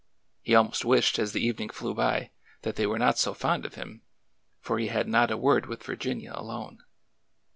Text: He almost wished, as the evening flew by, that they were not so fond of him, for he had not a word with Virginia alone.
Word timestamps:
He 0.41 0.55
almost 0.55 0.83
wished, 0.83 1.19
as 1.19 1.31
the 1.31 1.45
evening 1.45 1.69
flew 1.69 1.93
by, 1.93 2.31
that 2.63 2.75
they 2.75 2.87
were 2.87 2.97
not 2.97 3.19
so 3.19 3.35
fond 3.35 3.65
of 3.67 3.75
him, 3.75 4.01
for 4.59 4.79
he 4.79 4.87
had 4.87 5.07
not 5.07 5.29
a 5.29 5.37
word 5.37 5.67
with 5.67 5.83
Virginia 5.83 6.31
alone. 6.33 6.83